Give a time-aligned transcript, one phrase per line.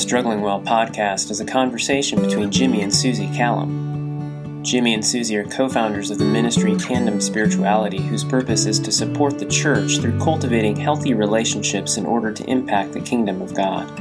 [0.00, 4.62] Struggling Well podcast is a conversation between Jimmy and Susie Callum.
[4.64, 8.90] Jimmy and Susie are co founders of the ministry Tandem Spirituality, whose purpose is to
[8.90, 13.94] support the church through cultivating healthy relationships in order to impact the kingdom of God.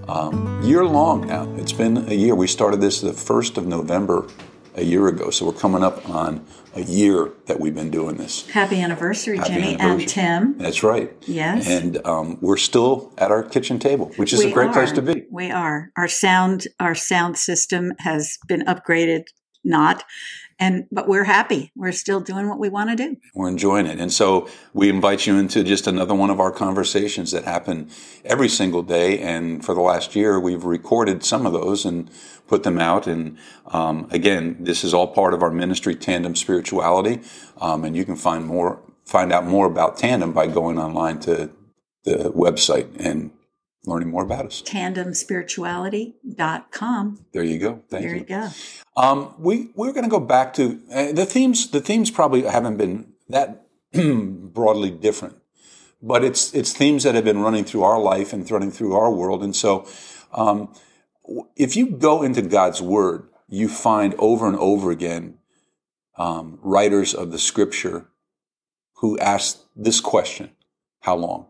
[0.07, 1.51] um, year long now.
[1.55, 2.35] It's been a year.
[2.35, 4.27] We started this the 1st of November
[4.75, 5.29] a year ago.
[5.29, 8.49] So we're coming up on a year that we've been doing this.
[8.49, 10.01] Happy anniversary, Happy Jenny anniversary.
[10.03, 10.57] and Tim.
[10.57, 11.11] That's right.
[11.27, 11.67] Yes.
[11.67, 15.01] And um, we're still at our kitchen table, which is a We great place to
[15.01, 15.25] be.
[15.31, 15.91] We are.
[15.97, 19.23] Our sound our sound system has been upgraded,
[19.63, 20.03] not.
[20.59, 21.71] And but we're happy.
[21.75, 23.17] We're still doing what we want to do.
[23.33, 23.99] We're enjoying it.
[23.99, 27.89] And so we invite you into just another one of our conversations that happen
[28.23, 29.19] every single day.
[29.19, 32.11] And for the last year, we've recorded some of those and
[32.47, 33.07] put them out.
[33.07, 37.21] And um, again, this is all part of our ministry, Tandem Spirituality.
[37.59, 41.49] Um, and you can find more, find out more about Tandem by going online to
[42.03, 43.31] the website and
[43.85, 44.61] learning more about us.
[44.61, 47.25] Tandemspirituality.com.
[47.33, 47.81] There you go.
[47.89, 48.23] Thank There you.
[48.25, 49.01] There you go.
[49.01, 51.71] Um, we we're going to go back to uh, the themes.
[51.71, 55.37] The themes probably haven't been that broadly different,
[56.01, 59.11] but it's it's themes that have been running through our life and running through our
[59.11, 59.43] world.
[59.43, 59.87] And so,
[60.33, 60.73] um,
[61.55, 65.37] if you go into God's Word, you find over and over again
[66.17, 68.07] um, writers of the Scripture
[68.95, 70.51] who ask this question:
[70.99, 71.47] How long?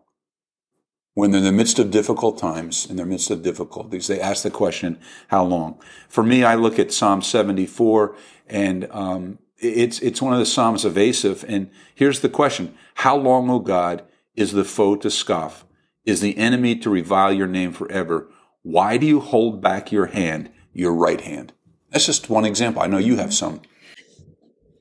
[1.13, 4.43] When they're in the midst of difficult times, in the midst of difficulties, they ask
[4.43, 5.79] the question, how long?
[6.07, 8.15] For me, I look at Psalm 74
[8.47, 11.43] and, um, it's, it's one of the Psalms Asaph.
[11.47, 12.75] And here's the question.
[12.95, 14.03] How long, O God,
[14.35, 15.65] is the foe to scoff?
[16.03, 18.27] Is the enemy to revile your name forever?
[18.63, 21.53] Why do you hold back your hand, your right hand?
[21.91, 22.81] That's just one example.
[22.81, 23.61] I know you have some.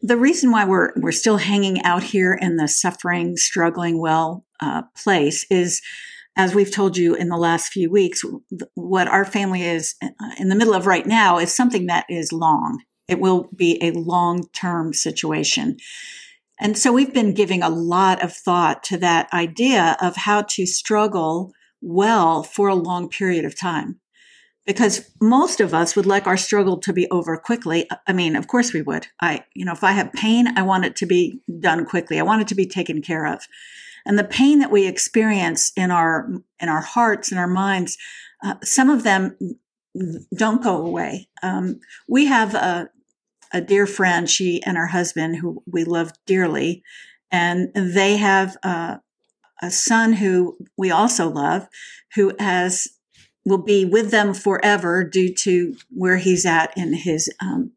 [0.03, 4.83] the reason why we're we're still hanging out here in the suffering, struggling well uh,
[4.97, 5.83] place is,
[6.41, 8.25] as we've told you in the last few weeks,
[8.75, 10.09] what our family is uh,
[10.39, 12.83] in the middle of right now is something that is long.
[13.09, 15.77] It will be a long term situation.
[16.59, 20.65] And so we've been giving a lot of thought to that idea of how to
[20.65, 21.53] struggle
[21.83, 24.01] well for a long period of time
[24.65, 27.87] because most of us would like our struggle to be over quickly.
[28.07, 29.09] I mean, of course we would.
[29.21, 32.19] I, you know, if I have pain, I want it to be done quickly.
[32.19, 33.47] I want it to be taken care of.
[34.07, 37.97] And the pain that we experience in our in our hearts and our minds,
[38.43, 39.37] uh, some of them
[40.37, 41.29] don't go away.
[41.43, 42.91] Um, we have a
[43.53, 46.83] a dear friend, she and her husband, who we love dearly,
[47.31, 48.99] and they have uh,
[49.61, 51.67] a son who we also love,
[52.15, 52.89] who has
[53.45, 57.73] will be with them forever due to where he's at in his um,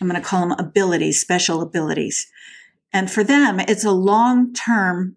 [0.00, 2.30] i'm going to call them abilities special abilities
[2.92, 5.16] and for them it's a long term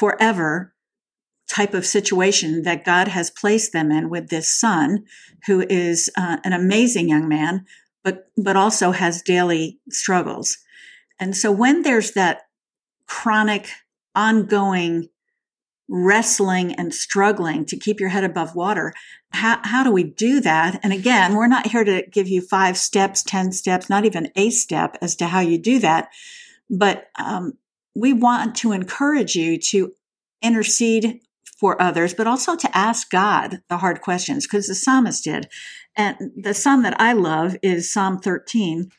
[0.00, 0.74] forever
[1.48, 5.04] type of situation that god has placed them in with this son
[5.46, 7.64] who is uh, an amazing young man
[8.02, 10.56] but but also has daily struggles
[11.18, 12.42] and so when there's that
[13.06, 13.68] chronic
[14.14, 15.08] ongoing
[15.90, 18.94] wrestling and struggling to keep your head above water.
[19.32, 20.78] How, how do we do that?
[20.84, 24.50] And again, we're not here to give you five steps, 10 steps, not even a
[24.50, 26.08] step as to how you do that.
[26.70, 27.54] But um,
[28.00, 29.92] we want to encourage you to
[30.42, 31.20] intercede
[31.58, 35.48] for others, but also to ask God the hard questions because the psalmist did.
[35.94, 38.90] And the psalm that I love is Psalm 13,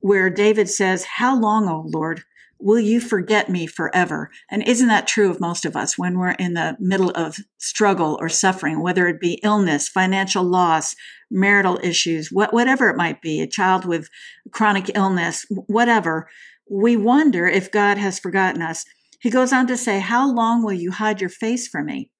[0.00, 2.22] where David says, How long, O Lord?
[2.62, 4.30] will you forget me forever?
[4.48, 8.16] And isn't that true of most of us when we're in the middle of struggle
[8.20, 10.94] or suffering, whether it be illness, financial loss,
[11.28, 14.08] marital issues, what, whatever it might be, a child with
[14.52, 16.28] chronic illness, whatever,
[16.70, 18.84] we wonder if God has forgotten us.
[19.20, 22.10] He goes on to say, How long will you hide your face from me?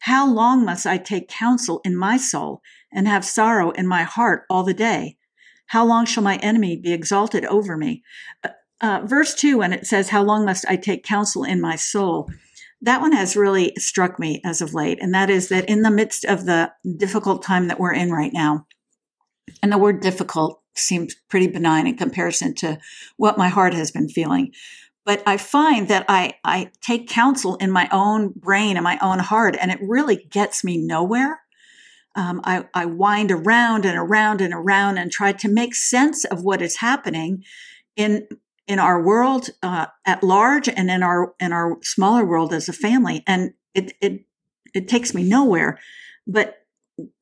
[0.00, 2.60] How long must I take counsel in my soul
[2.92, 5.16] and have sorrow in my heart all the day?
[5.66, 8.02] How long shall my enemy be exalted over me?
[8.82, 12.28] uh, verse 2 when it says how long must i take counsel in my soul
[12.82, 15.90] that one has really struck me as of late and that is that in the
[15.90, 18.66] midst of the difficult time that we're in right now
[19.62, 22.78] and the word difficult seems pretty benign in comparison to
[23.16, 24.52] what my heart has been feeling.
[25.04, 29.18] But i find that i i take counsel in my own brain and my own
[29.18, 31.40] heart and it really gets me nowhere.
[32.14, 36.42] Um, I, I wind around and around and around and try to make sense of
[36.42, 37.44] what is happening
[37.96, 38.28] in
[38.68, 42.72] in our world uh, at large and in our in our smaller world as a
[42.72, 43.22] family.
[43.26, 44.24] And it it
[44.74, 45.78] it takes me nowhere.
[46.26, 46.62] But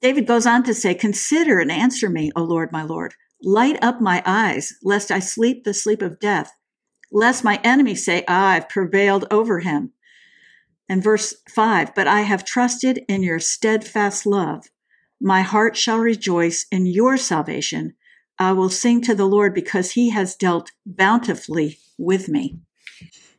[0.02, 4.00] david goes on to say consider and answer me o lord my lord Light up
[4.00, 6.52] my eyes, lest I sleep the sleep of death,
[7.10, 9.92] lest my enemies say, ah, I've prevailed over him.
[10.88, 14.66] And verse 5 But I have trusted in your steadfast love.
[15.20, 17.94] My heart shall rejoice in your salvation.
[18.38, 22.58] I will sing to the Lord because he has dealt bountifully with me.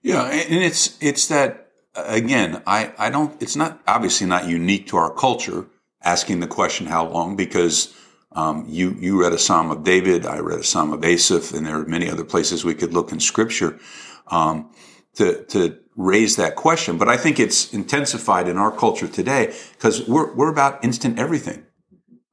[0.02, 4.98] Yeah, and it's it's that again, I, I don't it's not obviously not unique to
[4.98, 5.68] our culture
[6.04, 7.94] asking the question how long because
[8.34, 11.66] um, you you read a Psalm of David, I read a Psalm of Asaph, and
[11.66, 13.78] there are many other places we could look in Scripture
[14.28, 14.72] um,
[15.16, 16.98] to to raise that question.
[16.98, 21.66] But I think it's intensified in our culture today because we're we're about instant everything,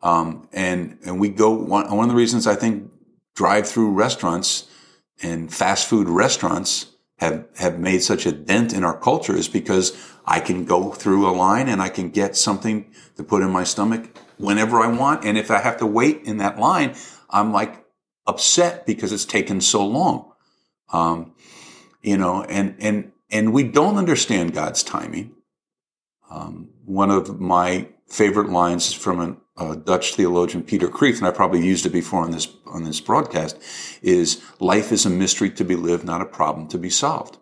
[0.02, 2.90] um, and and we go one one of the reasons I think
[3.34, 4.68] drive through restaurants
[5.20, 9.96] and fast food restaurants have have made such a dent in our culture is because
[10.24, 13.64] I can go through a line and I can get something to put in my
[13.64, 15.24] stomach whenever I want.
[15.24, 16.94] And if I have to wait in that line,
[17.28, 17.84] I'm like
[18.26, 20.32] upset because it's taken so long.
[20.92, 21.34] Um,
[22.02, 25.34] you know, and, and, and we don't understand God's timing.
[26.30, 31.30] Um, one of my favorite lines from an, a Dutch theologian, Peter Kreeft, and I
[31.30, 33.58] probably used it before on this, on this broadcast,
[34.02, 37.38] is life is a mystery to be lived, not a problem to be solved.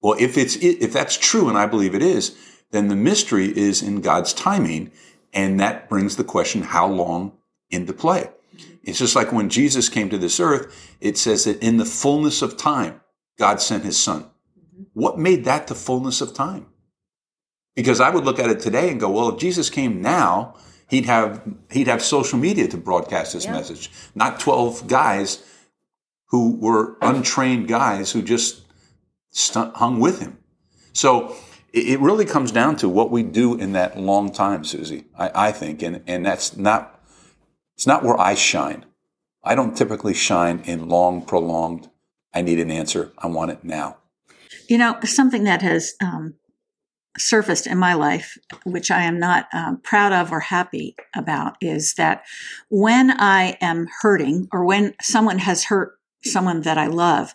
[0.00, 2.36] Well, if it's, if that's true, and I believe it is,
[2.70, 4.90] then the mystery is in God's timing
[5.34, 7.32] and that brings the question, how long
[7.68, 8.30] into play?
[8.84, 12.40] It's just like when Jesus came to this earth, it says that in the fullness
[12.40, 13.00] of time,
[13.38, 14.22] God sent his son.
[14.22, 14.82] Mm-hmm.
[14.92, 16.66] What made that the fullness of time?
[17.74, 20.54] Because I would look at it today and go, well, if Jesus came now,
[20.88, 23.52] he'd have, he'd have social media to broadcast this yeah.
[23.52, 25.42] message, not 12 guys
[26.28, 28.62] who were untrained guys who just
[29.56, 30.38] hung with him.
[30.92, 31.34] So
[31.74, 35.52] it really comes down to what we do in that long time, Susie, I, I,
[35.52, 35.82] think.
[35.82, 37.02] And, and that's not,
[37.74, 38.84] it's not where I shine.
[39.42, 41.90] I don't typically shine in long, prolonged,
[42.32, 43.12] I need an answer.
[43.18, 43.96] I want it now.
[44.68, 46.34] You know, something that has um,
[47.18, 51.94] surfaced in my life, which I am not um, proud of or happy about, is
[51.94, 52.22] that
[52.70, 57.34] when I am hurting or when someone has hurt someone that I love,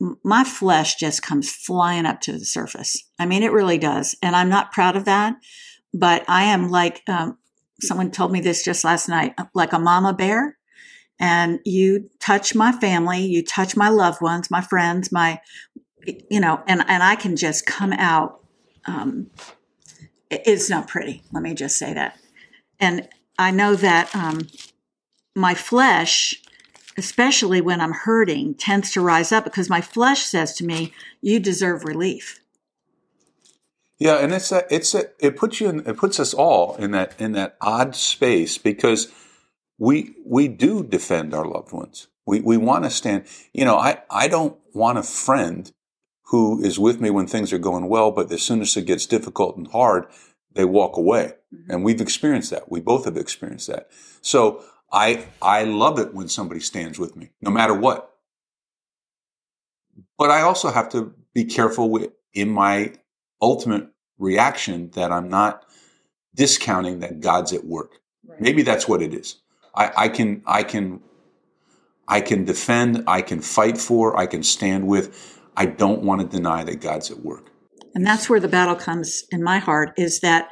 [0.00, 3.02] my flesh just comes flying up to the surface.
[3.18, 4.16] I mean, it really does.
[4.22, 5.36] And I'm not proud of that,
[5.92, 7.38] but I am like, um,
[7.80, 10.56] someone told me this just last night, like a mama bear.
[11.20, 15.40] And you touch my family, you touch my loved ones, my friends, my,
[16.30, 18.40] you know, and, and I can just come out.
[18.86, 19.30] Um,
[20.30, 21.22] it's not pretty.
[21.32, 22.18] Let me just say that.
[22.78, 24.46] And I know that um,
[25.34, 26.40] my flesh
[26.98, 31.40] especially when I'm hurting, tends to rise up because my flesh says to me, "You
[31.40, 32.40] deserve relief."
[33.98, 36.92] Yeah, and it's a, it's a, it puts you in, it puts us all in
[36.92, 39.12] that in that odd space because
[39.78, 42.06] we we do defend our loved ones.
[42.26, 43.24] We we want to stand.
[43.52, 45.70] You know, I I don't want a friend
[46.26, 49.06] who is with me when things are going well, but as soon as it gets
[49.06, 50.06] difficult and hard,
[50.54, 51.34] they walk away.
[51.54, 51.70] Mm-hmm.
[51.70, 52.70] And we've experienced that.
[52.70, 53.88] We both have experienced that.
[54.20, 58.14] So I, I love it when somebody stands with me, no matter what.
[60.16, 62.94] But I also have to be careful with, in my
[63.40, 63.88] ultimate
[64.18, 65.64] reaction that I'm not
[66.34, 68.00] discounting that God's at work.
[68.26, 68.40] Right.
[68.40, 69.36] Maybe that's what it is.
[69.74, 71.00] I, I can, I can,
[72.08, 75.38] I can defend, I can fight for, I can stand with.
[75.56, 77.50] I don't want to deny that God's at work.
[77.94, 80.50] And that's where the battle comes in my heart is that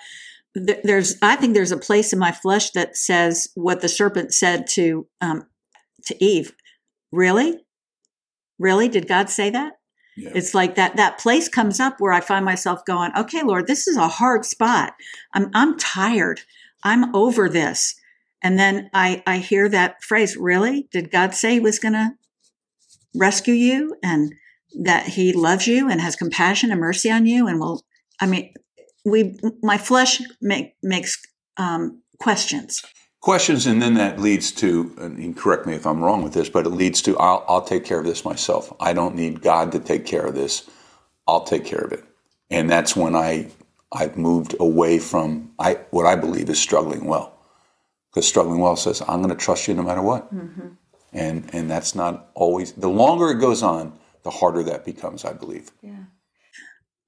[0.85, 4.67] there's i think there's a place in my flesh that says what the serpent said
[4.67, 5.47] to um,
[6.07, 6.53] to eve.
[7.13, 7.65] Really?
[8.59, 8.89] Really?
[8.89, 9.75] Did god say that?
[10.19, 10.31] Yeah.
[10.35, 13.87] it's like that that place comes up where i find myself going okay lord this
[13.87, 14.95] is a hard spot.
[15.35, 16.41] I'm i'm tired.
[16.83, 17.95] I'm over this.
[18.43, 20.89] And then i i hear that phrase really?
[20.91, 22.13] Did god say he was going to
[23.15, 24.33] rescue you and
[24.83, 27.83] that he loves you and has compassion and mercy on you and will
[28.21, 28.53] i mean
[29.07, 31.17] we my flesh make, makes
[31.57, 32.83] um, questions.
[33.21, 36.65] Questions and then that leads to and correct me if i'm wrong with this but
[36.65, 38.73] it leads to I'll, I'll take care of this myself.
[38.79, 40.69] I don't need god to take care of this.
[41.27, 42.05] I'll take care of it.
[42.51, 43.49] And that's when i
[43.91, 47.37] i've moved away from i what i believe is struggling well.
[48.11, 50.33] Because struggling well says i'm going to trust you no matter what.
[50.33, 50.69] Mm-hmm.
[51.13, 55.33] and and that's not always the longer it goes on the harder that becomes i
[55.33, 55.73] believe.
[55.83, 55.96] Yeah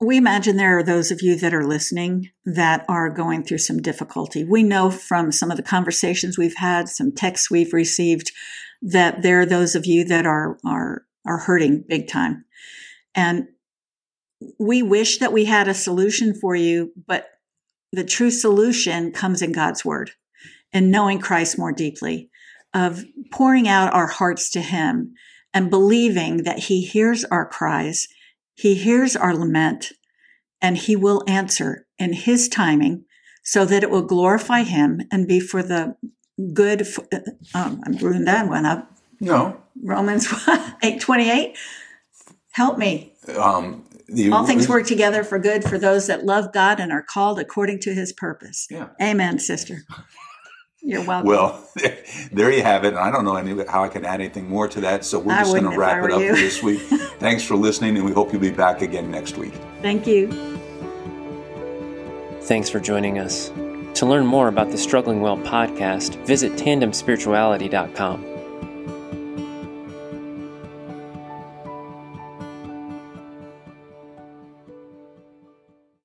[0.00, 3.83] we imagine there are those of you that are listening that are going through some
[3.83, 4.45] difficulty.
[4.45, 8.31] We know from some of the conversations we've had, some texts we've received,
[8.81, 12.45] that there are those of you that are are are hurting big time.
[13.14, 13.49] And
[14.61, 17.26] we wish that we had a solution for you, but
[17.93, 20.12] the true solution comes in God's word
[20.73, 22.31] and knowing Christ more deeply,
[22.73, 25.14] of pouring out our hearts to Him
[25.52, 28.07] and believing that He hears our cries,
[28.59, 29.93] He hears our lament,
[30.61, 33.05] and He will answer in His timing
[33.45, 35.95] so that it will glorify Him and be for the
[36.53, 36.85] good.
[37.55, 38.91] Um, I'm ruined that one up.
[39.21, 39.62] No.
[39.81, 40.27] Romans
[40.83, 41.57] 8 28.
[42.50, 43.15] Help me.
[43.37, 47.03] Um, the, All things work together for good for those that love God and are
[47.03, 48.67] called according to his purpose.
[48.69, 48.88] Yeah.
[49.00, 49.83] Amen, sister.
[50.83, 51.29] You're welcome.
[51.29, 51.69] Well,
[52.33, 52.95] there you have it.
[52.95, 55.41] I don't know any, how I can add anything more to that, so we're I
[55.41, 56.35] just going to wouldn't if I wrap it up you.
[56.35, 56.83] for this week.
[57.18, 59.52] Thanks for listening, and we hope you'll be back again next week.
[59.82, 60.30] Thank you.
[62.42, 63.50] Thanks for joining us.
[63.94, 68.38] To learn more about the Struggling Well podcast, visit tandemspirituality.com.